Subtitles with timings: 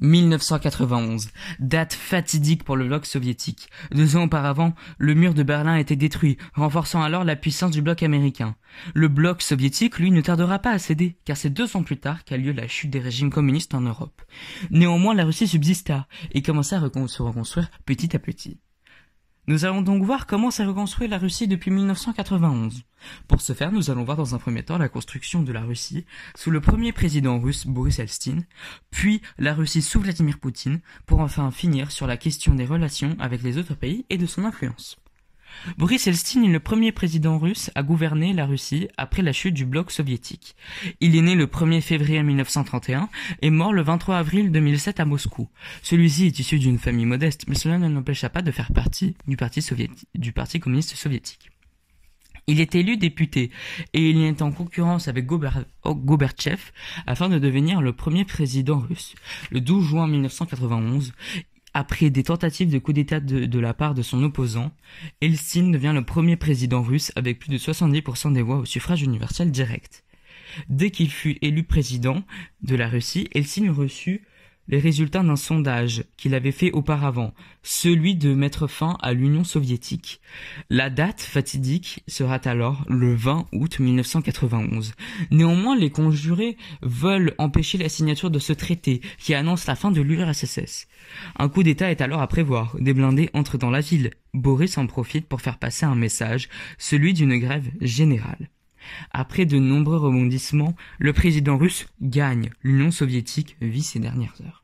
[0.00, 3.70] 1991, date fatidique pour le bloc soviétique.
[3.92, 8.02] Deux ans auparavant, le mur de Berlin était détruit, renforçant alors la puissance du bloc
[8.02, 8.56] américain.
[8.94, 12.24] Le bloc soviétique, lui, ne tardera pas à céder, car c'est deux ans plus tard
[12.24, 14.22] qu'a lieu la chute des régimes communistes en Europe.
[14.70, 18.58] Néanmoins, la Russie subsista et commença à se reconstruire petit à petit.
[19.48, 22.82] Nous allons donc voir comment s'est reconstruite la Russie depuis 1991.
[23.28, 26.04] Pour ce faire, nous allons voir dans un premier temps la construction de la Russie
[26.34, 28.44] sous le premier président russe Boris Eltsine,
[28.90, 33.44] puis la Russie sous Vladimir Poutine, pour enfin finir sur la question des relations avec
[33.44, 34.96] les autres pays et de son influence.
[35.78, 39.66] Boris Eltsine est le premier président russe à gouverner la Russie après la chute du
[39.66, 40.56] bloc soviétique.
[41.00, 43.08] Il est né le 1er février 1931
[43.42, 45.48] et mort le 23 avril 2007 à Moscou.
[45.82, 49.36] Celui-ci est issu d'une famille modeste, mais cela ne l'empêcha pas de faire partie du
[49.36, 51.50] parti, communiste soviétique.
[52.48, 53.50] Il est élu député
[53.92, 56.60] et il est en concurrence avec Gobertchev
[57.06, 59.16] afin de devenir le premier président russe.
[59.50, 61.12] Le 12 juin 1991,
[61.76, 64.72] après des tentatives de coup d'État de, la part de son opposant,
[65.20, 69.50] Eltsine devient le premier président russe avec plus de 70% des voix au suffrage universel
[69.50, 70.02] direct.
[70.70, 72.22] Dès qu'il fut élu président
[72.62, 74.22] de la Russie, Eltsine reçut
[74.68, 80.20] les résultats d'un sondage qu'il avait fait auparavant, celui de mettre fin à l'Union soviétique.
[80.70, 84.94] La date fatidique sera alors le 20 août 1991.
[85.30, 90.00] Néanmoins, les conjurés veulent empêcher la signature de ce traité qui annonce la fin de
[90.00, 90.86] l'URSS.
[91.38, 92.76] Un coup d'État est alors à prévoir.
[92.78, 94.10] Des blindés entrent dans la ville.
[94.34, 98.50] Boris en profite pour faire passer un message, celui d'une grève générale.
[99.12, 102.50] Après de nombreux rebondissements, le président russe gagne.
[102.62, 104.62] L'Union soviétique vit ses dernières heures.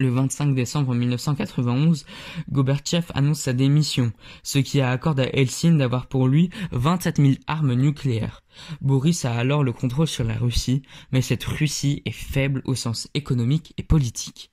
[0.00, 2.04] Le 25 décembre 1991,
[2.50, 7.74] Gobertchev annonce sa démission, ce qui accorde à Helsinki d'avoir pour lui 27 000 armes
[7.74, 8.42] nucléaires.
[8.80, 13.08] Boris a alors le contrôle sur la Russie, mais cette Russie est faible au sens
[13.14, 14.50] économique et politique.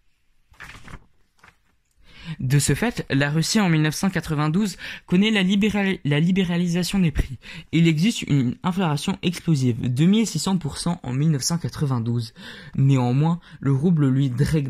[2.51, 7.37] De ce fait, la Russie en 1992 connaît la, libéralisation des prix.
[7.71, 12.33] Il existe une inflation explosive, 2600% en 1992.
[12.75, 14.29] Néanmoins, le rouble lui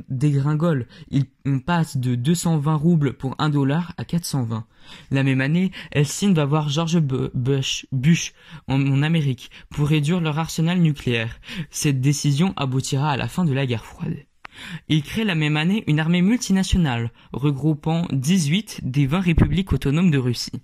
[0.10, 0.86] dégringole.
[1.10, 4.68] Il, on passe de 220 roubles pour 1 dollar à 420.
[5.10, 8.34] La même année, Helsinki va voir George Bush,
[8.68, 11.40] en Amérique pour réduire leur arsenal nucléaire.
[11.72, 14.18] Cette décision aboutira à la fin de la guerre froide.
[14.90, 20.18] Il crée la même année une armée multinationale, regroupant 18 des 20 républiques autonomes de
[20.18, 20.62] Russie.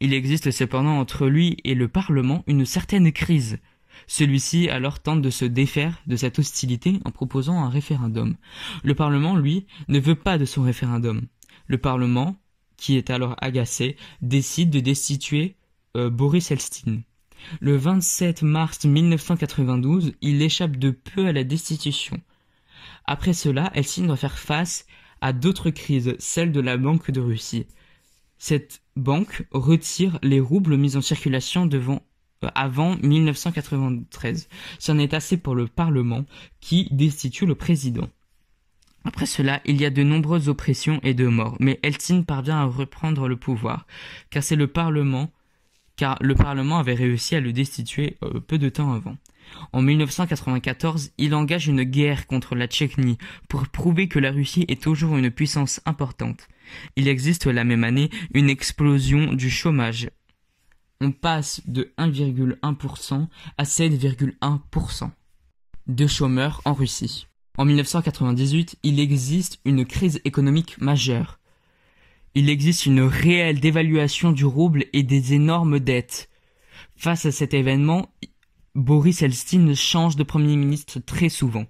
[0.00, 3.58] Il existe cependant entre lui et le Parlement une certaine crise.
[4.06, 8.36] Celui-ci alors tente de se défaire de cette hostilité en proposant un référendum.
[8.82, 11.22] Le Parlement, lui, ne veut pas de son référendum.
[11.66, 12.36] Le Parlement,
[12.76, 15.56] qui est alors agacé, décide de destituer
[15.96, 17.02] euh, Boris Elstine.
[17.60, 22.20] Le 27 mars 1992, il échappe de peu à la destitution.
[23.04, 24.86] Après cela, Helsinki doit faire face
[25.20, 27.66] à d'autres crises, celle de la Banque de Russie.
[28.38, 32.02] Cette banque retire les roubles mis en circulation devant,
[32.44, 34.48] euh, avant 1993.
[34.78, 36.24] C'en est assez pour le Parlement
[36.60, 38.08] qui destitue le président.
[39.04, 42.64] Après cela, il y a de nombreuses oppressions et de morts, mais Helsinki parvient à
[42.64, 43.86] reprendre le pouvoir,
[44.30, 45.30] car c'est le Parlement,
[45.96, 49.16] car le Parlement avait réussi à le destituer euh, peu de temps avant.
[49.72, 53.18] En 1994, il engage une guerre contre la Tchétchénie
[53.48, 56.48] pour prouver que la Russie est toujours une puissance importante.
[56.96, 60.10] Il existe la même année une explosion du chômage.
[61.00, 63.26] On passe de 1,1%
[63.58, 65.10] à 7,1%
[65.86, 67.26] de chômeurs en Russie.
[67.56, 71.38] En 1998, il existe une crise économique majeure.
[72.34, 76.30] Il existe une réelle dévaluation du rouble et des énormes dettes.
[76.96, 78.12] Face à cet événement,
[78.74, 81.66] Boris Elstine change de Premier ministre très souvent.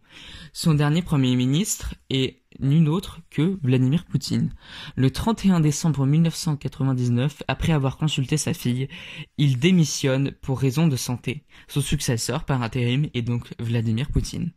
[0.54, 4.54] Son dernier Premier ministre est nul autre que Vladimir Poutine.
[4.96, 8.88] Le 31 décembre 1999, après avoir consulté sa fille,
[9.36, 11.44] il démissionne pour raison de santé.
[11.68, 14.52] Son successeur par intérim est donc Vladimir Poutine.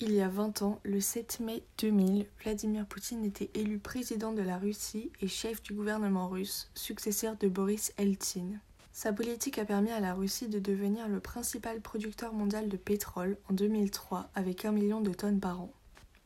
[0.00, 4.42] Il y a 20 ans, le 7 mai 2000, Vladimir Poutine était élu président de
[4.42, 8.60] la Russie et chef du gouvernement russe, successeur de Boris Eltsine.
[8.96, 13.36] Sa politique a permis à la Russie de devenir le principal producteur mondial de pétrole
[13.50, 15.70] en 2003 avec un million de tonnes par an.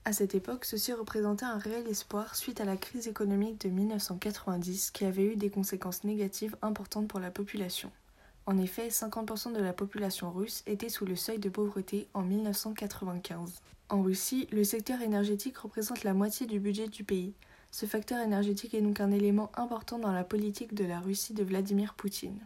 [0.05, 4.93] À cette époque, ceci représentait un réel espoir suite à la crise économique de 1990
[4.93, 7.91] qui avait eu des conséquences négatives importantes pour la population.
[8.47, 13.63] En effet, 50% de la population russe était sous le seuil de pauvreté en 1995.
[13.89, 17.35] En Russie, le secteur énergétique représente la moitié du budget du pays.
[17.73, 21.43] Ce facteur énergétique est donc un élément important dans la politique de la Russie de
[21.43, 22.39] Vladimir Poutine.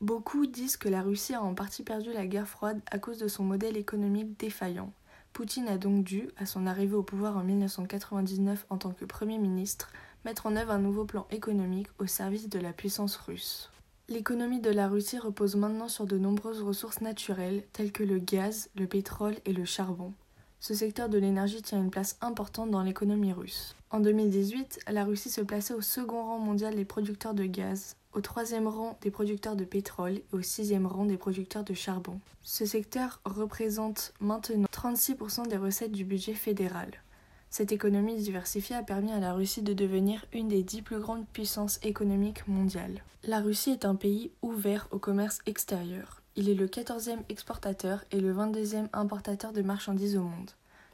[0.00, 3.26] Beaucoup disent que la Russie a en partie perdu la guerre froide à cause de
[3.26, 4.92] son modèle économique défaillant.
[5.32, 9.38] Poutine a donc dû, à son arrivée au pouvoir en 1999 en tant que Premier
[9.38, 9.90] ministre,
[10.24, 13.70] mettre en œuvre un nouveau plan économique au service de la puissance russe.
[14.08, 18.70] L'économie de la Russie repose maintenant sur de nombreuses ressources naturelles telles que le gaz,
[18.76, 20.14] le pétrole et le charbon.
[20.60, 23.74] Ce secteur de l'énergie tient une place importante dans l'économie russe.
[23.90, 28.20] En 2018, la Russie se plaçait au second rang mondial des producteurs de gaz, au
[28.20, 32.20] troisième rang des producteurs de pétrole et au sixième rang des producteurs de charbon.
[32.42, 36.90] Ce secteur représente maintenant 36% des recettes du budget fédéral.
[37.50, 41.26] Cette économie diversifiée a permis à la Russie de devenir une des dix plus grandes
[41.26, 43.02] puissances économiques mondiales.
[43.24, 46.22] La Russie est un pays ouvert au commerce extérieur.
[46.36, 50.50] Il est le 14e exportateur et le 22e importateur de marchandises au monde.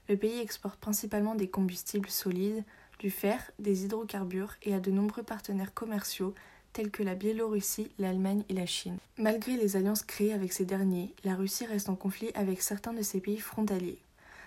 [0.08, 2.64] Le pays exporte principalement des combustibles solides,
[2.99, 6.34] du fer, des hydrocarbures et a de nombreux partenaires commerciaux
[6.75, 8.99] tels que la Biélorussie, l'Allemagne et la Chine.
[9.17, 13.00] Malgré les alliances créées avec ces derniers, la Russie reste en conflit avec certains de
[13.00, 14.00] ses pays frontaliers.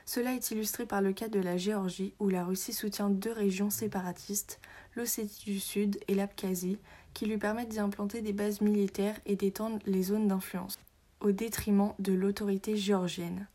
[0.06, 3.69] Cela est illustré par le cas de la Géorgie où la Russie soutient deux régions
[3.69, 4.59] séparatistes,
[4.95, 6.77] l'Ossétie du Sud et l'Abkhazie,
[7.13, 10.77] qui lui permettent d'y implanter des bases militaires et d'étendre les zones d'influence,
[11.19, 13.47] au détriment de l'autorité géorgienne.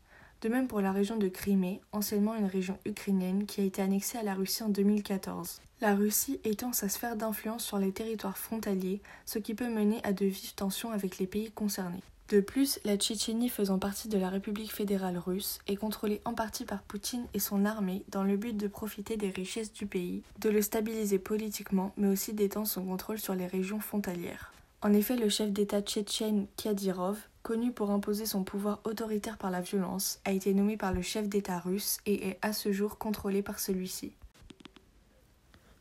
[0.43, 4.17] De même pour la région de Crimée, anciennement une région ukrainienne qui a été annexée
[4.17, 5.61] à la Russie en 2014.
[5.79, 10.11] La Russie étend sa sphère d'influence sur les territoires frontaliers, ce qui peut mener à
[10.11, 12.03] de vives tensions avec les pays concernés.
[12.27, 16.65] De plus, la Tchétchénie faisant partie de la République fédérale russe est contrôlée en partie
[16.65, 20.49] par Poutine et son armée dans le but de profiter des richesses du pays, de
[20.49, 24.51] le stabiliser politiquement, mais aussi d'étendre son contrôle sur les régions frontalières.
[24.81, 29.61] En effet, le chef d'État tchétchène Kadyrov, connu pour imposer son pouvoir autoritaire par la
[29.61, 33.43] violence, a été nommé par le chef d'État russe et est à ce jour contrôlé
[33.43, 34.13] par celui-ci.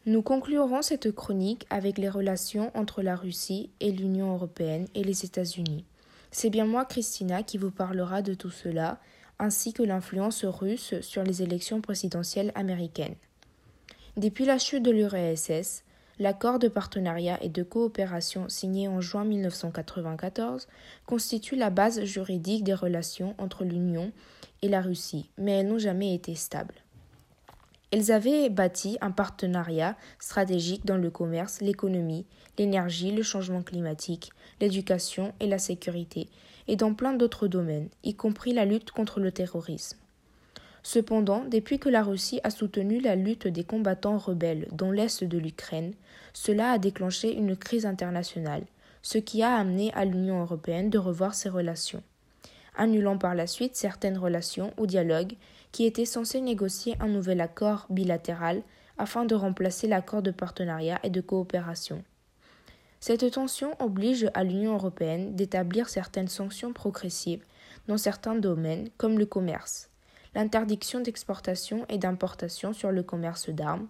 [0.05, 5.25] Nous conclurons cette chronique avec les relations entre la Russie et l'Union européenne et les
[5.25, 5.85] États-Unis.
[6.32, 8.99] C'est bien moi, Christina, qui vous parlera de tout cela,
[9.38, 13.14] ainsi que l'influence russe sur les élections présidentielles américaines.
[14.17, 15.85] Depuis la chute de l'URSS,
[16.19, 20.69] l'accord de partenariat et de coopération signé en juin 1994
[21.06, 24.12] constitue la base juridique des relations entre l'Union
[24.62, 26.75] et la Russie, mais elles n'ont jamais été stables.
[27.91, 32.25] Elles avaient bâti un partenariat stratégique dans le commerce, l'économie,
[32.59, 34.31] l'énergie, le changement climatique,
[34.61, 36.29] l'éducation et la sécurité,
[36.69, 39.99] et dans plein d'autres domaines, y compris la lutte contre le terrorisme.
[40.82, 45.38] Cependant, depuis que la Russie a soutenu la lutte des combattants rebelles dans l'est de
[45.38, 45.94] l'Ukraine,
[46.32, 48.64] cela a déclenché une crise internationale,
[49.02, 52.02] ce qui a amené à l'Union européenne de revoir ses relations,
[52.76, 55.37] annulant par la suite certaines relations ou dialogues
[55.70, 58.62] qui étaient censés négocier un nouvel accord bilatéral
[58.99, 62.02] afin de remplacer l'accord de partenariat et de coopération.
[62.99, 67.44] Cette tension oblige à l'Union européenne d'établir certaines sanctions progressives
[67.88, 69.90] dans certains domaines comme le commerce,
[70.34, 73.88] l'interdiction d'exportation et d'importation sur le commerce d'armes.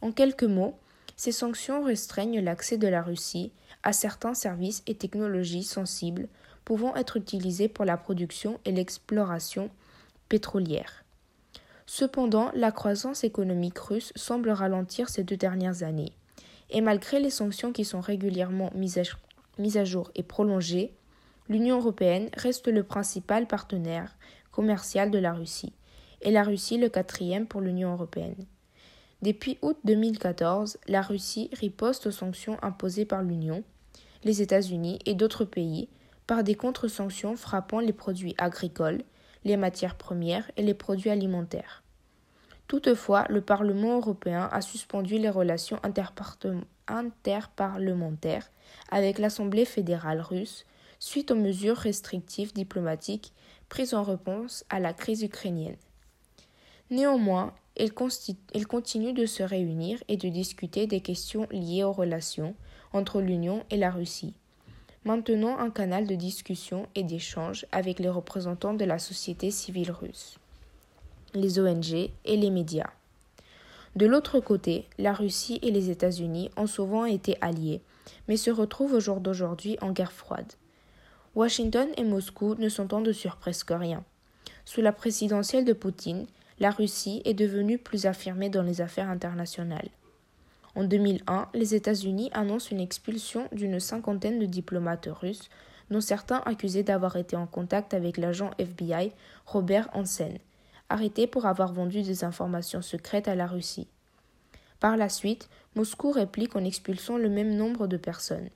[0.00, 0.78] En quelques mots,
[1.16, 3.52] ces sanctions restreignent l'accès de la Russie
[3.82, 6.28] à certains services et technologies sensibles
[6.64, 9.70] pouvant être utilisés pour la production et l'exploration
[10.28, 11.04] pétrolière.
[11.86, 16.12] Cependant, la croissance économique russe semble ralentir ces deux dernières années
[16.72, 20.94] et malgré les sanctions qui sont régulièrement mises à, jour et prolongées,
[21.48, 24.16] l'Union européenne reste le principal partenaire
[24.52, 25.72] commercial de la Russie,
[26.20, 28.46] et la Russie le quatrième pour l'Union européenne.
[29.22, 33.62] Depuis août 2014, la Russie riposte aux sanctions imposées par l'Union,
[34.24, 35.88] les États-Unis et d'autres pays
[36.26, 39.02] par des contre-sanctions frappant les produits agricoles,
[39.44, 41.82] les matières premières et les produits alimentaires.
[42.68, 48.50] Toutefois, le Parlement européen a suspendu les relations interparlementaires
[48.90, 50.64] avec l'Assemblée fédérale russe
[50.98, 53.32] suite aux mesures restrictives diplomatiques
[53.72, 55.78] prises en réponse à la crise ukrainienne.
[56.90, 62.54] Néanmoins, il, continue de se réunir et de discuter des questions liées aux relations
[62.92, 64.34] entre l'Union et la Russie,
[65.06, 70.38] maintenant un canal de discussion et d'échange avec les représentants de la société civile russe
[71.32, 72.90] les ONG et les médias.
[73.96, 77.80] De l'autre côté, la Russie et les États-Unis ont souvent été alliés,
[78.28, 80.52] mais se retrouvent au jour d'aujourd'hui en guerre froide.
[81.34, 84.04] Washington et Moscou ne s'entendent sur presque rien.
[84.66, 86.26] Sous la présidentielle de Poutine,
[86.60, 89.88] la Russie est devenue plus affirmée dans les affaires internationales.
[90.74, 95.48] En 2001, les États-Unis annoncent une expulsion d'une cinquantaine de diplomates russes,
[95.90, 99.12] dont certains accusés d'avoir été en contact avec l'agent FBI
[99.46, 100.36] Robert Hansen,
[100.90, 103.88] arrêté pour avoir vendu des informations secrètes à la Russie.
[104.80, 108.50] Par la suite, Moscou réplique en expulsant le même nombre de personnes.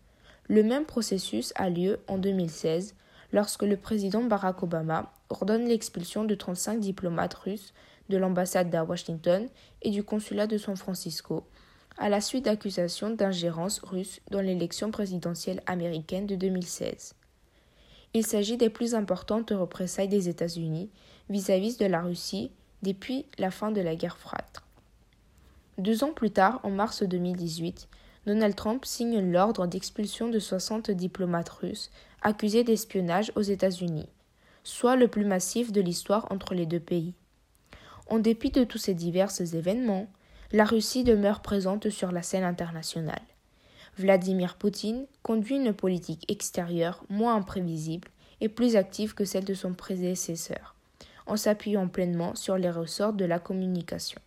[0.48, 2.94] Le même processus a lieu en 2016
[3.32, 7.74] lorsque le président Barack Obama ordonne l'expulsion de 35 diplomates russes
[8.08, 9.48] de l'ambassade à Washington
[9.82, 11.44] et du consulat de San Francisco,
[11.98, 17.14] à la suite d'accusations d'ingérence russe dans l'élection présidentielle américaine de 2016.
[18.14, 20.90] Il s'agit des plus importantes représailles des États-Unis
[21.28, 24.44] vis-à-vis de la Russie depuis la fin de la guerre froide.
[25.78, 27.88] Deux ans plus tard, en mars 2018,
[28.26, 31.90] Donald Trump signe l'ordre d'expulsion de 60 diplomates russes
[32.22, 34.08] accusés d'espionnage aux États-Unis,
[34.64, 37.14] soit le plus massif de l'histoire entre les deux pays.
[38.08, 40.08] En dépit de tous ces divers événements,
[40.50, 43.22] la Russie demeure présente sur la scène internationale.
[43.96, 48.08] Vladimir Poutine conduit une politique extérieure moins imprévisible
[48.40, 50.74] et plus active que celle de son prédécesseur,
[51.26, 54.20] en s'appuyant pleinement sur les ressorts de la communication.